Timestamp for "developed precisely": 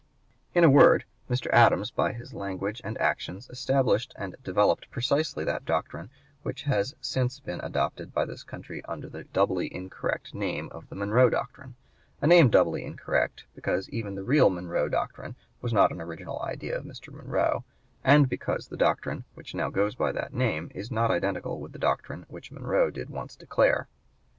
4.43-5.43